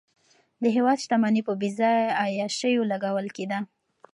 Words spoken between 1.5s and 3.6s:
بېځایه عیاشیو لګول کېده.